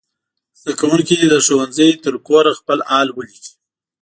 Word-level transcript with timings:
زده 0.59 0.73
کوونکي 0.79 1.13
دې 1.19 1.27
له 1.33 1.39
ښوونځي 1.45 1.89
تر 2.03 2.13
کوره 2.27 2.51
خپل 2.59 2.79
حال 2.89 3.07
ولیکي. 3.11 3.51